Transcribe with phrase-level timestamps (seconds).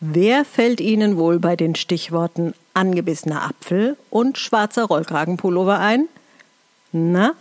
[0.00, 6.06] Wer fällt Ihnen wohl bei den Stichworten angebissener Apfel und schwarzer Rollkragenpullover ein?
[6.92, 7.34] Na?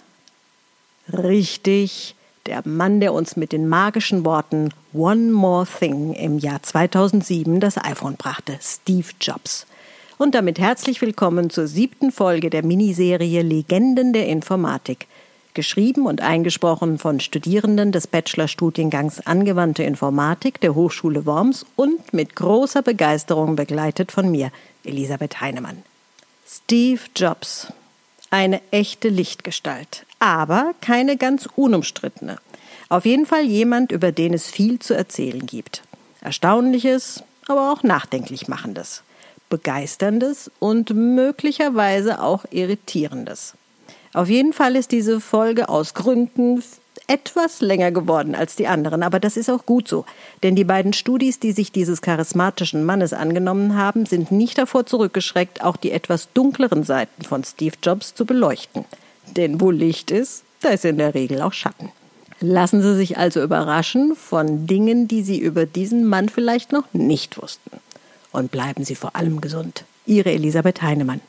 [1.13, 2.15] Richtig,
[2.47, 7.77] der Mann, der uns mit den magischen Worten One More Thing im Jahr 2007 das
[7.77, 9.67] iPhone brachte, Steve Jobs.
[10.17, 15.05] Und damit herzlich willkommen zur siebten Folge der Miniserie Legenden der Informatik–
[15.57, 22.83] geschrieben und eingesprochen von Studierenden des Bachelorstudiengangs Angewandte Informatik der Hochschule Worms und mit großer
[22.83, 24.51] Begeisterung begleitet von mir,
[24.85, 25.81] Elisabeth Heinemann.
[26.47, 27.73] Steve Jobs.
[28.29, 32.37] Eine echte Lichtgestalt, aber keine ganz unumstrittene.
[32.89, 35.81] Auf jeden Fall jemand, über den es viel zu erzählen gibt.
[36.21, 39.01] Erstaunliches, aber auch nachdenklich machendes.
[39.49, 43.55] Begeisterndes und möglicherweise auch irritierendes.
[44.17, 46.63] Auf jeden Fall ist diese Folge aus Gründen
[47.05, 50.05] etwas länger geworden als die anderen, aber das ist auch gut so,
[50.41, 55.63] denn die beiden Studis, die sich dieses charismatischen Mannes angenommen haben, sind nicht davor zurückgeschreckt,
[55.63, 58.85] auch die etwas dunkleren Seiten von Steve Jobs zu beleuchten.
[59.35, 61.91] Denn wo Licht ist, da ist in der Regel auch Schatten.
[62.39, 67.39] Lassen Sie sich also überraschen von Dingen, die Sie über diesen Mann vielleicht noch nicht
[67.39, 67.69] wussten.
[68.31, 69.83] Und bleiben Sie vor allem gesund.
[70.07, 71.21] Ihre Elisabeth Heinemann.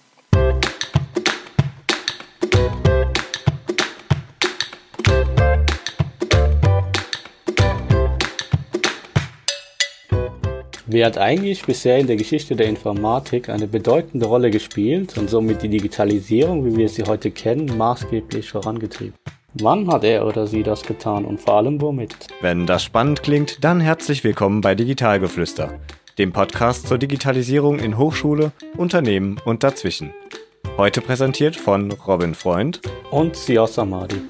[10.90, 15.60] Wer hat eigentlich bisher in der Geschichte der Informatik eine bedeutende Rolle gespielt und somit
[15.60, 19.12] die Digitalisierung, wie wir sie heute kennen, maßgeblich vorangetrieben?
[19.52, 22.16] Wann hat er oder sie das getan und vor allem womit?
[22.40, 25.78] Wenn das spannend klingt, dann herzlich willkommen bei Digitalgeflüster,
[26.16, 30.14] dem Podcast zur Digitalisierung in Hochschule, Unternehmen und dazwischen.
[30.78, 32.80] Heute präsentiert von Robin Freund
[33.10, 34.22] und Sios Samadi.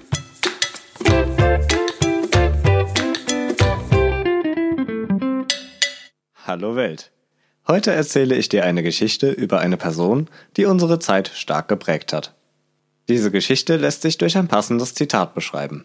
[6.48, 7.10] Hallo Welt.
[7.66, 12.34] Heute erzähle ich dir eine Geschichte über eine Person, die unsere Zeit stark geprägt hat.
[13.06, 15.84] Diese Geschichte lässt sich durch ein passendes Zitat beschreiben.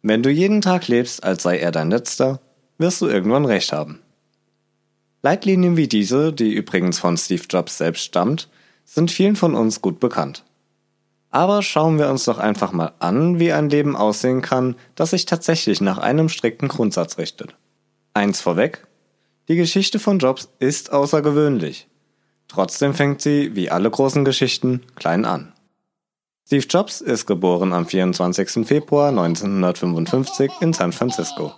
[0.00, 2.40] Wenn du jeden Tag lebst, als sei er dein letzter,
[2.78, 4.00] wirst du irgendwann recht haben.
[5.20, 8.48] Leitlinien wie diese, die übrigens von Steve Jobs selbst stammt,
[8.86, 10.42] sind vielen von uns gut bekannt.
[11.28, 15.26] Aber schauen wir uns doch einfach mal an, wie ein Leben aussehen kann, das sich
[15.26, 17.56] tatsächlich nach einem strikten Grundsatz richtet.
[18.16, 18.85] Eins vorweg,
[19.48, 21.88] die Geschichte von Jobs ist außergewöhnlich.
[22.48, 25.52] Trotzdem fängt sie, wie alle großen Geschichten, klein an.
[26.46, 28.66] Steve Jobs ist geboren am 24.
[28.66, 31.52] Februar 1955 in San Francisco.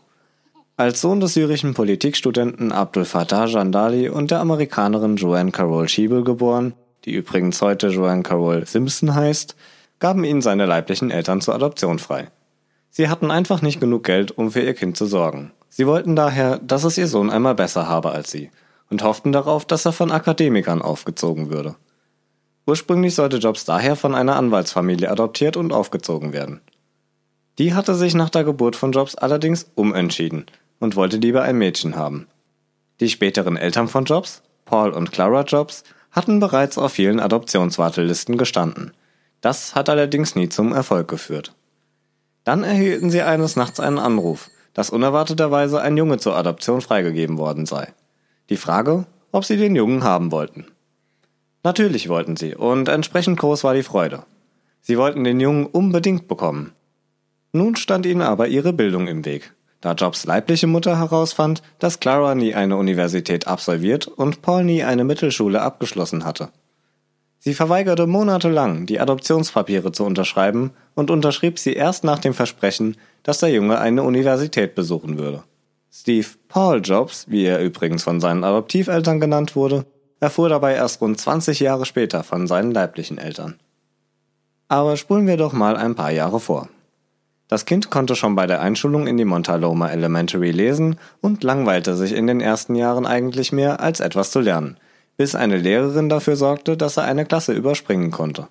[0.76, 6.72] Als Sohn des syrischen Politikstudenten Abdul Fattah Jandali und der Amerikanerin Joanne Carol Schiebel geboren,
[7.04, 9.56] die übrigens heute Joanne Carol Simpson heißt,
[9.98, 12.28] gaben ihn seine leiblichen Eltern zur Adoption frei.
[12.90, 15.52] Sie hatten einfach nicht genug Geld, um für ihr Kind zu sorgen.
[15.68, 18.50] Sie wollten daher, dass es ihr Sohn einmal besser habe als sie
[18.90, 21.76] und hofften darauf, dass er von Akademikern aufgezogen würde.
[22.66, 26.60] Ursprünglich sollte Jobs daher von einer Anwaltsfamilie adoptiert und aufgezogen werden.
[27.58, 30.46] Die hatte sich nach der Geburt von Jobs allerdings umentschieden
[30.78, 32.26] und wollte lieber ein Mädchen haben.
[33.00, 38.92] Die späteren Eltern von Jobs, Paul und Clara Jobs, hatten bereits auf vielen Adoptionswartelisten gestanden.
[39.40, 41.54] Das hat allerdings nie zum Erfolg geführt.
[42.44, 47.66] Dann erhielten sie eines Nachts einen Anruf, dass unerwarteterweise ein Junge zur Adoption freigegeben worden
[47.66, 47.88] sei.
[48.48, 50.66] Die Frage, ob sie den Jungen haben wollten.
[51.64, 54.22] Natürlich wollten sie, und entsprechend groß war die Freude.
[54.80, 56.74] Sie wollten den Jungen unbedingt bekommen.
[57.52, 62.36] Nun stand ihnen aber ihre Bildung im Weg, da Jobs leibliche Mutter herausfand, dass Clara
[62.36, 66.50] nie eine Universität absolviert und Paul nie eine Mittelschule abgeschlossen hatte.
[67.40, 73.38] Sie verweigerte monatelang, die Adoptionspapiere zu unterschreiben und unterschrieb sie erst nach dem Versprechen, dass
[73.38, 75.42] der Junge eine Universität besuchen würde.
[75.92, 79.84] Steve Paul Jobs, wie er übrigens von seinen Adoptiveltern genannt wurde,
[80.20, 83.58] erfuhr dabei erst rund 20 Jahre später von seinen leiblichen Eltern.
[84.68, 86.68] Aber spulen wir doch mal ein paar Jahre vor.
[87.48, 92.12] Das Kind konnte schon bei der Einschulung in die Montaloma Elementary lesen und langweilte sich
[92.12, 94.76] in den ersten Jahren eigentlich mehr, als etwas zu lernen–
[95.18, 98.46] bis eine Lehrerin dafür sorgte, dass er eine Klasse überspringen konnte.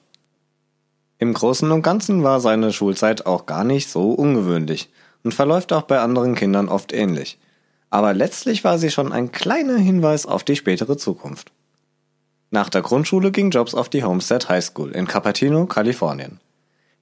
[1.19, 4.89] Im Großen und Ganzen war seine Schulzeit auch gar nicht so ungewöhnlich
[5.23, 7.39] und verläuft auch bei anderen Kindern oft ähnlich.
[7.89, 11.51] Aber letztlich war sie schon ein kleiner Hinweis auf die spätere Zukunft.
[12.51, 16.39] Nach der Grundschule ging Jobs auf die Homestead High School in Cupertino, Kalifornien.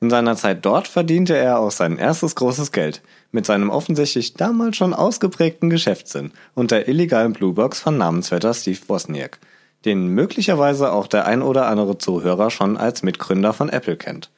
[0.01, 3.01] In seiner Zeit dort verdiente er auch sein erstes großes Geld
[3.31, 9.39] mit seinem offensichtlich damals schon ausgeprägten Geschäftssinn und der illegalen Bluebox von Namensvetter Steve Wozniak,
[9.86, 14.32] den möglicherweise auch der ein oder andere Zuhörer schon als Mitgründer von Apple kennt.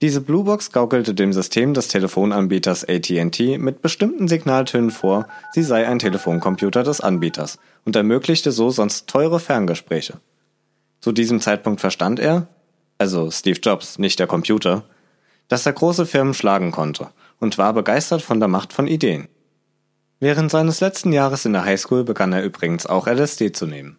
[0.00, 6.00] Diese Bluebox gaukelte dem System des Telefonanbieters AT&T mit bestimmten Signaltönen vor, sie sei ein
[6.00, 10.14] Telefoncomputer des Anbieters und ermöglichte so sonst teure Ferngespräche.
[11.00, 12.48] Zu diesem Zeitpunkt verstand er,
[12.98, 14.82] also Steve Jobs, nicht der Computer,
[15.46, 19.28] dass er große Firmen schlagen konnte und war begeistert von der Macht von Ideen.
[20.18, 23.98] Während seines letzten Jahres in der Highschool begann er übrigens auch LSD zu nehmen.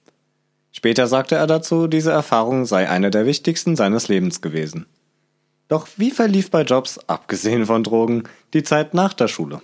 [0.83, 4.85] Später sagte er dazu, diese Erfahrung sei eine der wichtigsten seines Lebens gewesen.
[5.69, 9.61] Doch wie verlief bei Jobs, abgesehen von Drogen, die Zeit nach der Schule?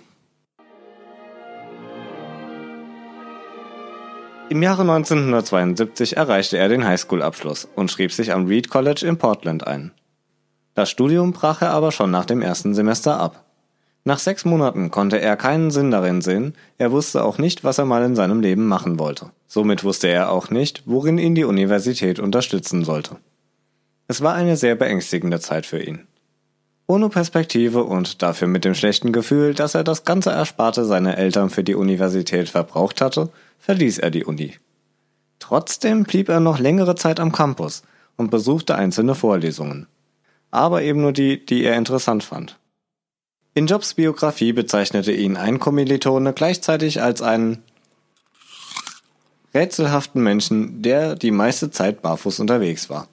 [4.48, 9.66] Im Jahre 1972 erreichte er den Highschool-Abschluss und schrieb sich am Reed College in Portland
[9.66, 9.92] ein.
[10.72, 13.44] Das Studium brach er aber schon nach dem ersten Semester ab.
[14.04, 17.84] Nach sechs Monaten konnte er keinen Sinn darin sehen, er wusste auch nicht, was er
[17.84, 19.30] mal in seinem Leben machen wollte.
[19.46, 23.16] Somit wusste er auch nicht, worin ihn die Universität unterstützen sollte.
[24.08, 26.06] Es war eine sehr beängstigende Zeit für ihn.
[26.86, 31.50] Ohne Perspektive und dafür mit dem schlechten Gefühl, dass er das ganze Ersparte seiner Eltern
[31.50, 34.54] für die Universität verbraucht hatte, verließ er die Uni.
[35.38, 37.82] Trotzdem blieb er noch längere Zeit am Campus
[38.16, 39.86] und besuchte einzelne Vorlesungen.
[40.50, 42.59] Aber eben nur die, die er interessant fand.
[43.52, 47.62] In Jobs Biografie bezeichnete ihn ein Kommilitone gleichzeitig als einen
[49.52, 53.08] rätselhaften Menschen, der die meiste Zeit barfuß unterwegs war.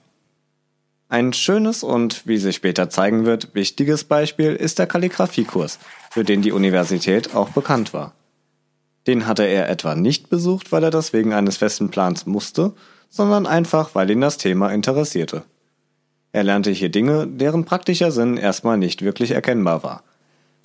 [1.08, 5.80] Ein schönes und, wie sich später zeigen wird, wichtiges Beispiel ist der Kalligrafiekurs,
[6.10, 8.12] für den die Universität auch bekannt war.
[9.08, 12.74] Den hatte er etwa nicht besucht, weil er das wegen eines festen Plans musste,
[13.08, 15.42] sondern einfach, weil ihn das Thema interessierte.
[16.30, 20.04] Er lernte hier Dinge, deren praktischer Sinn erstmal nicht wirklich erkennbar war.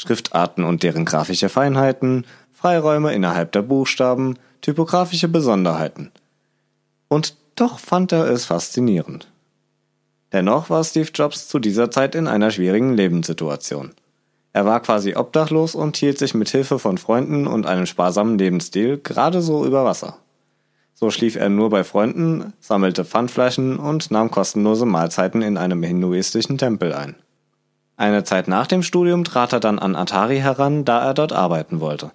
[0.03, 6.11] Schriftarten und deren grafische Feinheiten, Freiräume innerhalb der Buchstaben, typografische Besonderheiten.
[7.07, 9.31] Und doch fand er es faszinierend.
[10.33, 13.93] Dennoch war Steve Jobs zu dieser Zeit in einer schwierigen Lebenssituation.
[14.51, 18.97] Er war quasi obdachlos und hielt sich mit Hilfe von Freunden und einem sparsamen Lebensstil
[18.97, 20.17] gerade so über Wasser.
[20.93, 26.57] So schlief er nur bei Freunden, sammelte Pfandflaschen und nahm kostenlose Mahlzeiten in einem hinduistischen
[26.57, 27.15] Tempel ein.
[28.03, 31.79] Eine Zeit nach dem Studium trat er dann an Atari heran, da er dort arbeiten
[31.79, 32.11] wollte.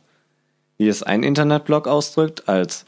[0.76, 2.85] Wie es ein Internetblog ausdrückt, als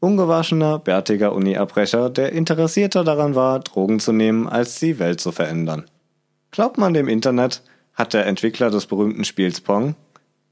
[0.00, 5.84] ungewaschener, bärtiger Uni-Abbrecher, der interessierter daran war, Drogen zu nehmen, als die Welt zu verändern.
[6.50, 7.62] Glaubt man dem Internet,
[7.94, 9.94] hat der Entwickler des berühmten Spiels Pong,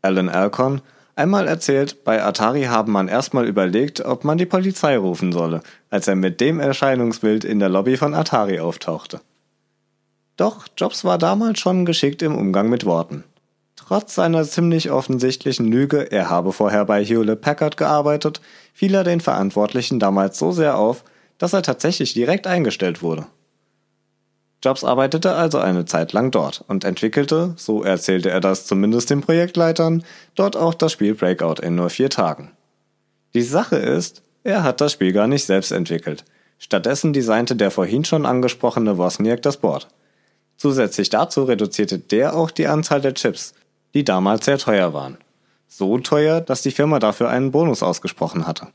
[0.03, 0.83] Alan Alcon,
[1.17, 6.07] einmal erzählt, bei Atari habe man erstmal überlegt, ob man die Polizei rufen solle, als
[6.07, 9.21] er mit dem Erscheinungsbild in der Lobby von Atari auftauchte.
[10.41, 13.25] Doch Jobs war damals schon geschickt im Umgang mit Worten.
[13.77, 18.41] Trotz seiner ziemlich offensichtlichen Lüge, er habe vorher bei Hewlett Packard gearbeitet,
[18.73, 21.05] fiel er den Verantwortlichen damals so sehr auf,
[21.37, 23.27] dass er tatsächlich direkt eingestellt wurde.
[24.65, 29.21] Jobs arbeitete also eine Zeit lang dort und entwickelte, so erzählte er das zumindest den
[29.21, 30.05] Projektleitern,
[30.37, 32.53] dort auch das Spiel Breakout in nur vier Tagen.
[33.35, 36.25] Die Sache ist, er hat das Spiel gar nicht selbst entwickelt.
[36.59, 39.89] Stattdessen designte der vorhin schon angesprochene Wozniak das Board.
[40.61, 43.55] Zusätzlich dazu reduzierte der auch die Anzahl der Chips,
[43.95, 45.17] die damals sehr teuer waren.
[45.69, 48.67] So teuer, dass die Firma dafür einen Bonus ausgesprochen hatte.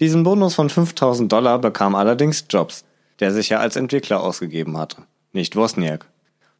[0.00, 2.86] Diesen Bonus von 5000 Dollar bekam allerdings Jobs,
[3.20, 5.02] der sich ja als Entwickler ausgegeben hatte,
[5.34, 6.06] nicht Wozniak.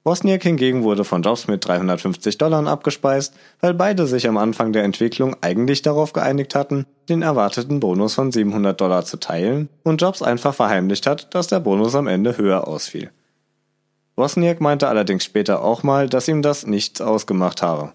[0.07, 3.33] Wozniak hingegen wurde von Jobs mit 350 Dollar abgespeist,
[3.63, 8.31] weil beide sich am Anfang der Entwicklung eigentlich darauf geeinigt hatten, den erwarteten Bonus von
[8.31, 12.69] 700 Dollar zu teilen und Jobs einfach verheimlicht hat, dass der Bonus am Ende höher
[12.69, 13.11] ausfiel.
[14.17, 17.93] Wozniak meinte allerdings später auch mal, dass ihm das nichts ausgemacht habe.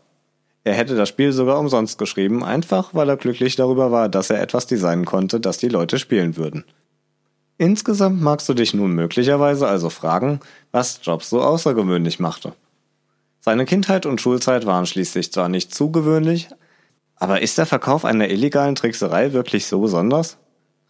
[0.64, 4.42] Er hätte das Spiel sogar umsonst geschrieben, einfach weil er glücklich darüber war, dass er
[4.42, 6.66] etwas designen konnte, das die Leute spielen würden.
[7.58, 10.40] Insgesamt magst du dich nun möglicherweise also fragen,
[10.72, 12.54] was Jobs so außergewöhnlich machte.
[13.42, 16.50] Seine Kindheit und Schulzeit waren schließlich zwar nicht zu gewöhnlich,
[17.16, 20.38] aber ist der Verkauf einer illegalen Trickserei wirklich so besonders?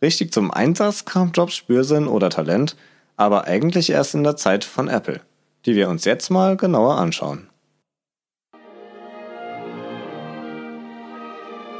[0.02, 2.76] Richtig zum Einsatz kam Jobs Spürsinn oder Talent
[3.20, 5.20] aber eigentlich erst in der Zeit von Apple,
[5.66, 7.50] die wir uns jetzt mal genauer anschauen.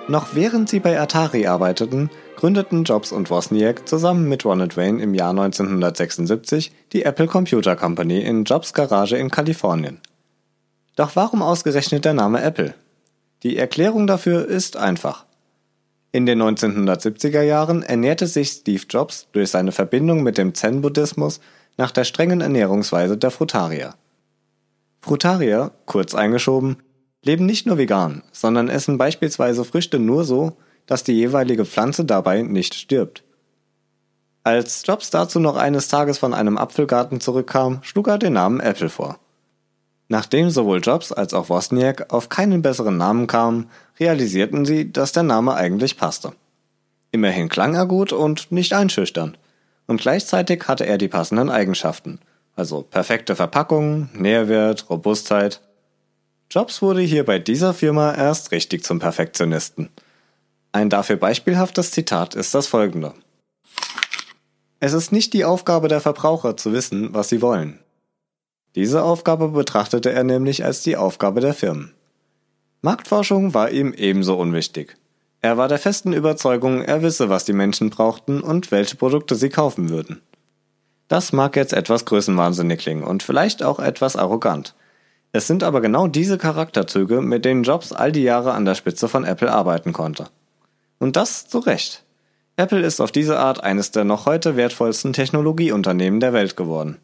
[0.10, 5.14] Noch während sie bei Atari arbeiteten, gründeten Jobs und Wozniak zusammen mit Ronald Wayne im
[5.14, 10.02] Jahr 1976 die Apple Computer Company in Jobs Garage in Kalifornien.
[10.98, 12.74] Doch warum ausgerechnet der Name Apple?
[13.44, 15.26] Die Erklärung dafür ist einfach.
[16.12, 21.40] In den 1970er Jahren ernährte sich Steve Jobs durch seine Verbindung mit dem Zen-Buddhismus
[21.78, 23.94] nach der strengen Ernährungsweise der Frutarier.
[25.02, 26.78] Frutarier, kurz eingeschoben,
[27.24, 32.42] leben nicht nur vegan, sondern essen beispielsweise Früchte nur so, dass die jeweilige Pflanze dabei
[32.42, 33.24] nicht stirbt.
[34.44, 38.90] Als Jobs dazu noch eines Tages von einem Apfelgarten zurückkam, schlug er den Namen Apple
[38.90, 39.20] vor.
[40.08, 43.70] Nachdem sowohl Jobs als auch Wozniak auf keinen besseren Namen kamen,
[44.00, 46.34] realisierten sie, dass der Name eigentlich passte.
[47.12, 49.38] Immerhin klang er gut und nicht einschüchtern.
[49.88, 52.20] Und gleichzeitig hatte er die passenden Eigenschaften.
[52.56, 55.62] Also perfekte Verpackung, Nährwert, Robustheit.
[56.52, 59.90] Jobs wurde hier bei dieser Firma erst richtig zum Perfektionisten.
[60.72, 63.14] Ein dafür beispielhaftes Zitat ist das folgende.
[64.80, 67.80] Es ist nicht die Aufgabe der Verbraucher zu wissen, was sie wollen.
[68.76, 71.94] Diese Aufgabe betrachtete er nämlich als die Aufgabe der Firmen.
[72.82, 74.96] Marktforschung war ihm ebenso unwichtig.
[75.42, 79.50] Er war der festen Überzeugung, er wisse, was die Menschen brauchten und welche Produkte sie
[79.50, 80.22] kaufen würden.
[81.10, 84.76] Das mag jetzt etwas größenwahnsinnig klingen und vielleicht auch etwas arrogant.
[85.32, 89.10] Es sind aber genau diese Charakterzüge, mit denen Jobs all die Jahre an der Spitze
[89.10, 90.28] von Apple arbeiten konnte.
[91.00, 92.04] Und das zu Recht.
[92.56, 96.98] Apple ist auf diese Art eines der noch heute wertvollsten Technologieunternehmen der Welt geworden.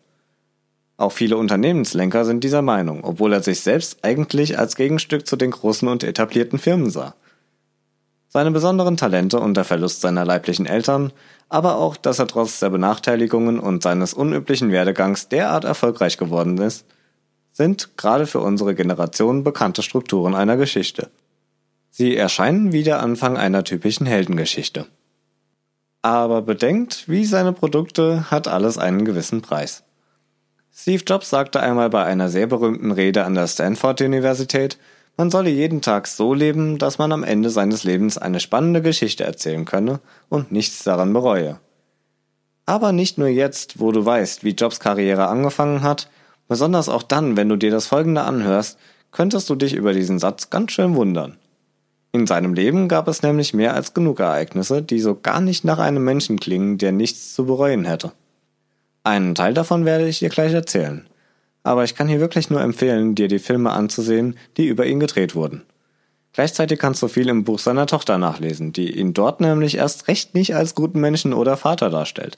[0.98, 5.52] Auch viele Unternehmenslenker sind dieser Meinung, obwohl er sich selbst eigentlich als Gegenstück zu den
[5.52, 7.16] großen und etablierten Firmen sah
[8.36, 11.14] seine besonderen Talente und der Verlust seiner leiblichen Eltern,
[11.48, 16.86] aber auch, dass er trotz der Benachteiligungen und seines unüblichen Werdegangs derart erfolgreich geworden ist,
[17.54, 21.12] sind gerade für unsere Generation bekannte Strukturen einer Geschichte.
[21.92, 24.86] Sie erscheinen wie der Anfang einer typischen Heldengeschichte.
[26.02, 29.84] Aber bedenkt, wie seine Produkte hat alles einen gewissen Preis.
[30.78, 34.78] Steve Jobs sagte einmal bei einer sehr berühmten Rede an der Stanford Universität,
[35.16, 39.24] man solle jeden Tag so leben, dass man am Ende seines Lebens eine spannende Geschichte
[39.24, 41.62] erzählen könne und nichts daran bereue.
[42.66, 46.10] Aber nicht nur jetzt, wo du weißt, wie Jobs Karriere angefangen hat,
[46.50, 48.78] besonders auch dann, wenn du dir das folgende anhörst,
[49.12, 51.38] könntest du dich über diesen Satz ganz schön wundern.
[52.12, 55.80] In seinem Leben gab es nämlich mehr als genug Ereignisse, die so gar nicht nach
[55.80, 58.12] einem Menschen klingen, der nichts zu bereuen hätte.
[59.06, 61.08] Einen Teil davon werde ich dir gleich erzählen
[61.66, 65.34] aber ich kann hier wirklich nur empfehlen, dir die Filme anzusehen, die über ihn gedreht
[65.34, 65.64] wurden.
[66.32, 70.36] Gleichzeitig kannst du viel im Buch seiner Tochter nachlesen, die ihn dort nämlich erst recht
[70.36, 72.38] nicht als guten Menschen oder Vater darstellt.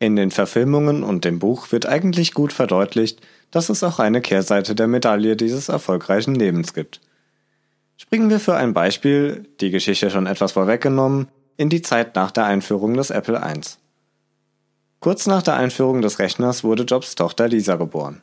[0.00, 3.20] In den Verfilmungen und dem Buch wird eigentlich gut verdeutlicht,
[3.52, 7.00] dass es auch eine Kehrseite der Medaille dieses erfolgreichen Lebens gibt.
[7.98, 12.46] Springen wir für ein Beispiel, die Geschichte schon etwas vorweggenommen, in die Zeit nach der
[12.46, 13.60] Einführung des Apple I.
[15.00, 18.20] Kurz nach der Einführung des Rechners wurde Jobs Tochter Lisa geboren.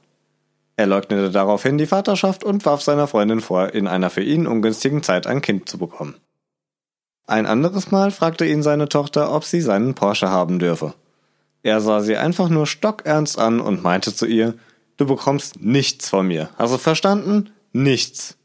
[0.75, 5.01] Er leugnete daraufhin die Vaterschaft und warf seiner Freundin vor, in einer für ihn ungünstigen
[5.01, 6.15] Zeit ein Kind zu bekommen.
[7.25, 10.93] Ein anderes Mal fragte ihn seine Tochter, ob sie seinen Porsche haben dürfe.
[11.63, 14.53] Er sah sie einfach nur stockernst an und meinte zu ihr,
[14.97, 16.49] Du bekommst nichts von mir.
[16.57, 17.51] Hast du verstanden?
[17.71, 18.37] Nichts.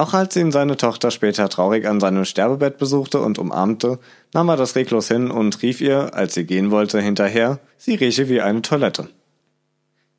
[0.00, 3.98] Auch als ihn seine Tochter später traurig an seinem Sterbebett besuchte und umarmte,
[4.32, 8.30] nahm er das reglos hin und rief ihr, als sie gehen wollte, hinterher, sie rieche
[8.30, 9.10] wie eine Toilette.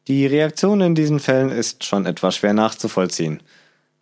[0.07, 3.41] Die Reaktion in diesen Fällen ist schon etwas schwer nachzuvollziehen,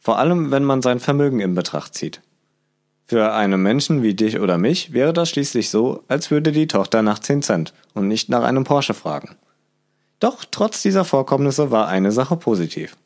[0.02, 2.20] vor allem wenn man sein Vermögen in Betracht zieht.
[3.06, 7.04] Für einen Menschen wie dich oder mich wäre das schließlich so, als würde die Tochter
[7.04, 9.38] nach 10 Cent und nicht nach einem Porsche fragen.
[10.20, 12.98] Doch trotz dieser Vorkommnisse war eine Sache positiv.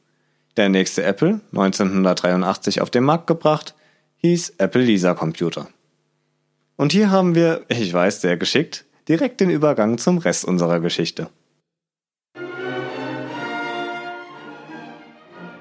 [0.56, 3.74] Der nächste Apple, 1983 auf den Markt gebracht,
[4.18, 5.68] hieß Apple Lisa Computer.
[6.76, 11.30] Und hier haben wir, ich weiß, sehr geschickt, direkt den Übergang zum Rest unserer Geschichte.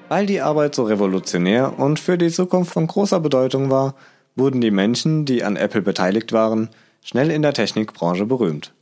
[0.09, 3.95] Weil die Arbeit so revolutionär und für die Zukunft von großer Bedeutung war,
[4.37, 6.69] wurden die Menschen, die an Apple beteiligt waren,
[7.03, 8.75] schnell in der Technikbranche berühmt.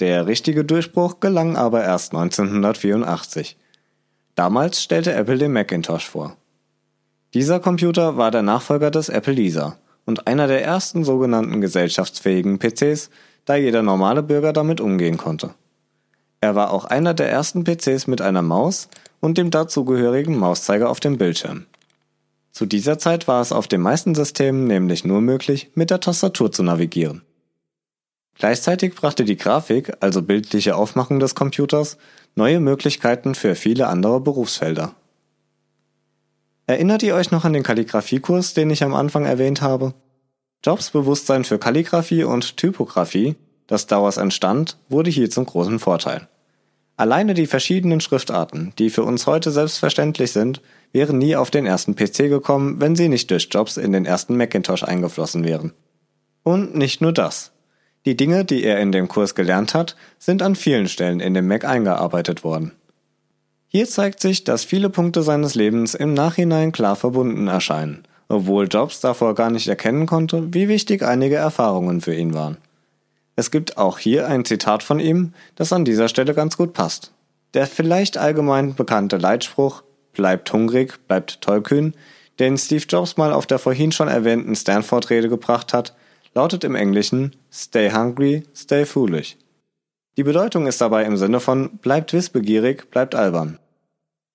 [0.00, 3.56] Der richtige Durchbruch gelang aber erst 1984.
[4.34, 6.36] Damals stellte Apple den Macintosh vor.
[7.34, 13.10] Dieser Computer war der Nachfolger des Apple Lisa und einer der ersten sogenannten gesellschaftsfähigen PCs,
[13.44, 15.54] da jeder normale Bürger damit umgehen konnte.
[16.40, 18.88] Er war auch einer der ersten PCs mit einer Maus
[19.20, 21.66] und dem dazugehörigen Mauszeiger auf dem Bildschirm.
[22.52, 26.52] Zu dieser Zeit war es auf den meisten Systemen nämlich nur möglich, mit der Tastatur
[26.52, 27.22] zu navigieren.
[28.36, 31.96] Gleichzeitig brachte die Grafik, also bildliche Aufmachung des Computers,
[32.34, 34.94] neue Möglichkeiten für viele andere Berufsfelder.
[36.66, 39.94] Erinnert ihr euch noch an den Kalligrafiekurs, den ich am Anfang erwähnt habe?
[40.64, 43.36] Jobs Bewusstsein für Kalligraphie und Typografie,
[43.66, 46.26] das daraus entstand, wurde hier zum großen Vorteil.
[46.96, 50.62] Alleine die verschiedenen Schriftarten, die für uns heute selbstverständlich sind,
[50.92, 54.36] wären nie auf den ersten PC gekommen, wenn sie nicht durch Jobs in den ersten
[54.36, 55.72] Macintosh eingeflossen wären.
[56.44, 57.53] Und nicht nur das.
[58.06, 61.46] Die Dinge, die er in dem Kurs gelernt hat, sind an vielen Stellen in dem
[61.46, 62.72] Mac eingearbeitet worden.
[63.68, 69.00] Hier zeigt sich, dass viele Punkte seines Lebens im Nachhinein klar verbunden erscheinen, obwohl Jobs
[69.00, 72.58] davor gar nicht erkennen konnte, wie wichtig einige Erfahrungen für ihn waren.
[73.36, 77.12] Es gibt auch hier ein Zitat von ihm, das an dieser Stelle ganz gut passt.
[77.54, 79.82] Der vielleicht allgemein bekannte Leitspruch
[80.14, 81.92] Bleibt hungrig, bleibt tollkühn,
[82.38, 85.94] den Steve Jobs mal auf der vorhin schon erwähnten Stanford-Rede gebracht hat,
[86.34, 89.36] lautet im Englischen Stay hungry, stay foolish.
[90.16, 93.58] Die Bedeutung ist dabei im Sinne von bleibt wissbegierig, bleibt albern.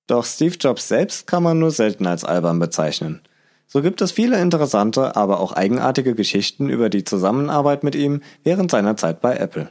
[0.08, 3.22] Doch Steve Jobs selbst kann man nur selten als albern bezeichnen.
[3.68, 8.72] So gibt es viele interessante, aber auch eigenartige Geschichten über die Zusammenarbeit mit ihm während
[8.72, 9.70] seiner Zeit bei Apple.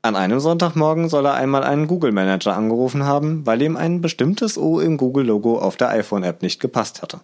[0.00, 4.58] An einem Sonntagmorgen soll er einmal einen Google Manager angerufen haben, weil ihm ein bestimmtes
[4.58, 7.20] O im Google-Logo auf der iPhone-App nicht gepasst hatte.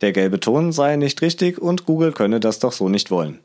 [0.00, 3.40] Der gelbe Ton sei nicht richtig und Google könne das doch so nicht wollen.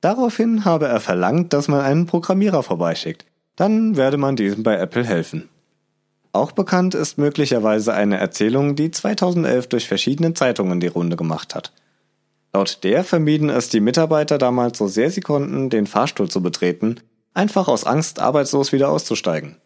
[0.00, 3.24] Daraufhin habe er verlangt, dass man einen Programmierer vorbeischickt.
[3.56, 5.48] Dann werde man diesem bei Apple helfen.
[6.32, 11.72] Auch bekannt ist möglicherweise eine Erzählung, die 2011 durch verschiedene Zeitungen die Runde gemacht hat.
[12.52, 17.00] Laut der vermieden es die Mitarbeiter damals so sehr sie konnten, den Fahrstuhl zu betreten,
[17.34, 19.56] einfach aus Angst, arbeitslos wieder auszusteigen.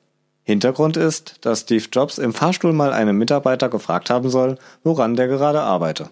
[0.42, 5.28] Hintergrund ist, dass Steve Jobs im Fahrstuhl mal einen Mitarbeiter gefragt haben soll, woran der
[5.28, 6.10] gerade arbeite.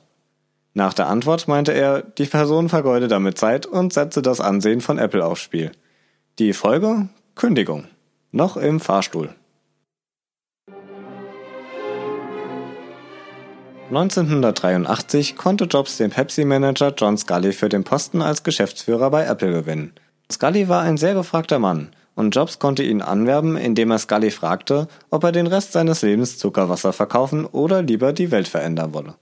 [0.75, 4.99] Nach der Antwort meinte er, die Person vergeude damit Zeit und setze das Ansehen von
[4.99, 5.73] Apple aufs Spiel.
[6.39, 7.09] Die Folge?
[7.35, 7.87] Kündigung.
[8.31, 9.35] Noch im Fahrstuhl.
[13.91, 19.95] 1983 konnte Jobs den Pepsi-Manager John Scully für den Posten als Geschäftsführer bei Apple gewinnen.
[20.31, 24.89] Scully war ein sehr gefragter Mann und Jobs konnte ihn anwerben, indem er Scully fragte,
[25.09, 29.15] ob er den Rest seines Lebens Zuckerwasser verkaufen oder lieber die Welt verändern wolle.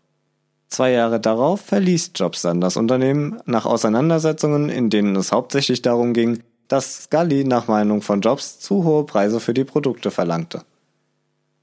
[0.69, 6.13] Zwei Jahre darauf verließ Jobs dann das Unternehmen nach Auseinandersetzungen, in denen es hauptsächlich darum
[6.13, 10.63] ging, dass Scully nach Meinung von Jobs zu hohe Preise für die Produkte verlangte.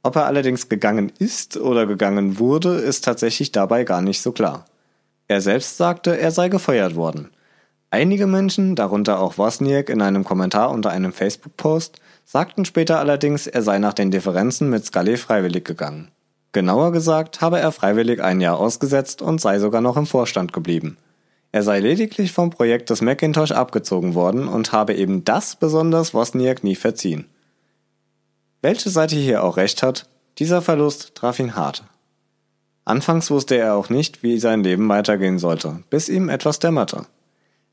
[0.04, 4.66] Ob er allerdings gegangen ist oder gegangen wurde, ist tatsächlich dabei gar nicht so klar.
[5.28, 7.30] Er selbst sagte, er sei gefeuert worden.
[7.90, 13.62] Einige Menschen, darunter auch Wozniak in einem Kommentar unter einem Facebook-Post, sagten später allerdings, er
[13.62, 16.10] sei nach den Differenzen mit Scully freiwillig gegangen.
[16.54, 20.98] Genauer gesagt habe er freiwillig ein Jahr ausgesetzt und sei sogar noch im Vorstand geblieben.
[21.52, 26.63] Er sei lediglich vom Projekt des Macintosh abgezogen worden und habe eben das besonders Wozniak
[26.63, 27.26] nie verziehen.
[28.62, 31.84] Welche Seite hier auch recht hat, dieser Verlust traf ihn hart.
[32.86, 37.06] Anfangs wusste er auch nicht, wie sein Leben weitergehen sollte, bis ihm etwas dämmerte.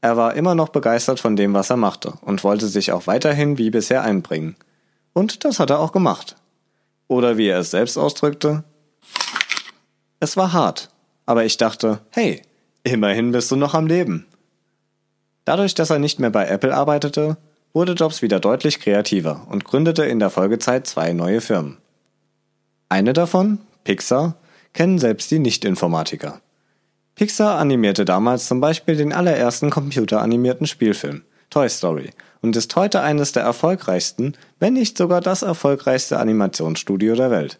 [0.01, 3.59] Er war immer noch begeistert von dem, was er machte und wollte sich auch weiterhin
[3.59, 4.57] wie bisher einbringen.
[5.13, 6.37] Und das hat er auch gemacht.
[7.09, 8.65] Oder wie er es selbst ausdrückte,
[10.21, 10.91] es war hart,
[11.27, 12.43] aber ich dachte, hey,
[12.85, 14.27] immerhin bist du noch am Leben.
[15.45, 17.39] Dadurch, dass er nicht mehr bei Apple arbeitete,
[17.73, 21.79] wurde Jobs wieder deutlich kreativer und gründete in der Folgezeit zwei neue Firmen.
[22.89, 24.37] Eine davon, Pixar,
[24.73, 26.41] kennen selbst die Nicht-Informatiker.
[27.15, 32.11] Pixar animierte damals zum Beispiel den allerersten computeranimierten Spielfilm, Toy Story,
[32.43, 37.59] und ist heute eines der erfolgreichsten, wenn nicht sogar das erfolgreichste Animationsstudio der Welt.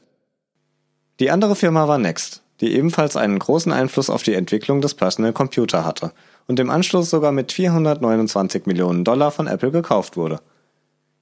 [1.21, 5.33] Die andere Firma war Next, die ebenfalls einen großen Einfluss auf die Entwicklung des Personal
[5.33, 6.13] Computer hatte
[6.47, 10.41] und im Anschluss sogar mit 429 Millionen Dollar von Apple gekauft wurde.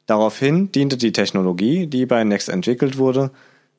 [0.07, 3.31] Daraufhin diente die Technologie, die bei Next entwickelt wurde,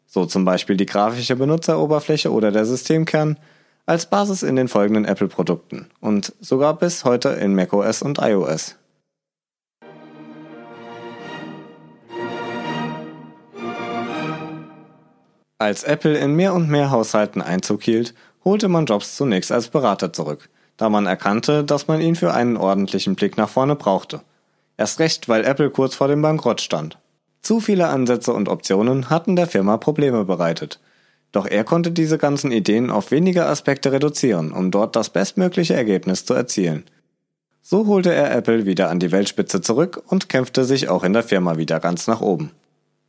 [0.06, 3.38] so zum Beispiel die grafische Benutzeroberfläche oder der Systemkern,
[3.86, 8.76] als Basis in den folgenden Apple-Produkten und sogar bis heute in macOS und iOS.
[15.60, 20.12] Als Apple in mehr und mehr Haushalten Einzug hielt, holte man Jobs zunächst als Berater
[20.12, 24.22] zurück– da man erkannte, dass man ihn für einen ordentlichen Blick nach vorne brauchte.
[24.78, 26.98] Erst recht, weil Apple kurz vor dem Bankrott stand.
[27.42, 30.80] Zu viele Ansätze und Optionen hatten der Firma Probleme bereitet.
[31.34, 36.24] Doch er konnte diese ganzen Ideen auf wenige Aspekte reduzieren, um dort das bestmögliche Ergebnis
[36.24, 36.86] zu erzielen.
[37.62, 41.24] So holte er Apple wieder an die Weltspitze zurück und kämpfte sich auch in der
[41.24, 42.52] Firma wieder ganz nach oben.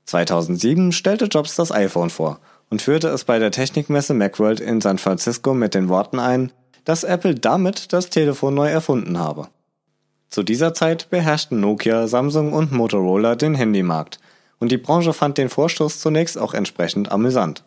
[0.07, 4.99] 2007 stellte Jobs das iPhone vor und führte es bei der Technikmesse Macworld in San
[4.99, 6.53] Francisco mit den Worten ein,
[6.85, 9.49] dass Apple damit das Telefon neu erfunden habe.
[10.31, 14.21] Zu dieser Zeit beherrschten Nokia, Samsung und Motorola den Handymarkt
[14.61, 17.65] und die Branche fand den Vorstoß zunächst auch entsprechend amüsant.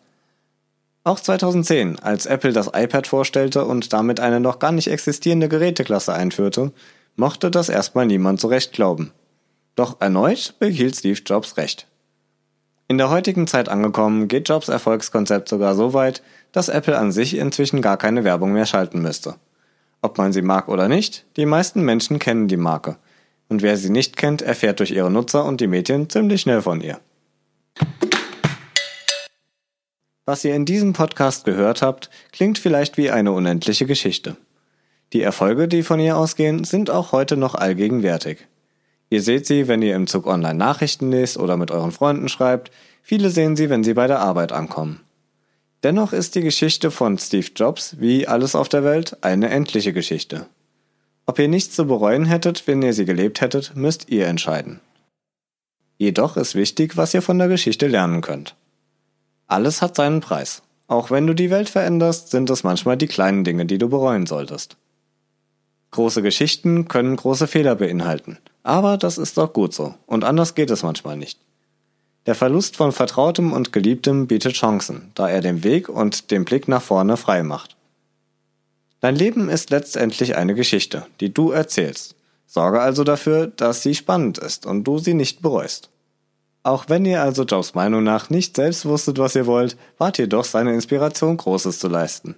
[1.03, 6.13] Auch 2010, als Apple das iPad vorstellte und damit eine noch gar nicht existierende Geräteklasse
[6.13, 6.71] einführte,
[7.17, 9.11] mochte das erstmal niemand so recht glauben.
[9.75, 11.87] Doch erneut behielt Steve Jobs recht.
[12.87, 17.37] In der heutigen Zeit angekommen, geht Jobs Erfolgskonzept sogar so weit, dass Apple an sich
[17.37, 19.35] inzwischen gar keine Werbung mehr schalten müsste.
[20.01, 22.97] Ob man sie mag oder nicht, die meisten Menschen kennen die Marke.
[23.47, 26.81] Und wer sie nicht kennt, erfährt durch ihre Nutzer und die Medien ziemlich schnell von
[26.81, 26.99] ihr.
[30.25, 34.37] Was ihr in diesem Podcast gehört habt, klingt vielleicht wie eine unendliche Geschichte.
[35.13, 38.47] Die Erfolge, die von ihr ausgehen, sind auch heute noch allgegenwärtig.
[39.13, 42.71] Ihr seht sie, wenn ihr im Zug online Nachrichten lest oder mit euren Freunden schreibt.
[43.03, 45.01] Viele sehen sie, wenn sie bei der Arbeit ankommen.
[45.83, 50.47] Dennoch ist die Geschichte von Steve Jobs, wie alles auf der Welt, eine endliche Geschichte.
[51.27, 54.79] Ob ihr nichts zu bereuen hättet, wenn ihr sie gelebt hättet, müsst ihr entscheiden.
[55.99, 58.55] Jedoch ist wichtig, was ihr von der Geschichte lernen könnt.
[59.45, 60.63] Alles hat seinen Preis.
[60.87, 64.25] Auch wenn du die Welt veränderst, sind es manchmal die kleinen Dinge, die du bereuen
[64.25, 64.75] solltest.
[65.93, 70.71] Große Geschichten können große Fehler beinhalten, aber das ist auch gut so, und anders geht
[70.71, 71.37] es manchmal nicht.
[72.25, 76.67] Der Verlust von Vertrautem und Geliebtem bietet Chancen, da er den Weg und den Blick
[76.67, 77.75] nach vorne frei macht.
[79.01, 82.15] Dein Leben ist letztendlich eine Geschichte, die du erzählst.
[82.47, 85.91] Sorge also dafür, dass sie spannend ist und du sie nicht bereust.
[86.63, 90.27] Auch wenn ihr also Jobs Meinung nach nicht selbst wusstet, was ihr wollt, wart ihr
[90.27, 92.33] doch seine Inspiration Großes zu leisten.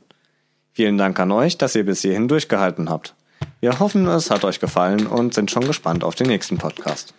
[0.73, 3.15] Vielen Dank an euch, dass ihr bis hierhin durchgehalten habt.
[3.61, 7.13] Wir hoffen, es hat euch gefallen und sind schon gespannt auf den nächsten Podcast.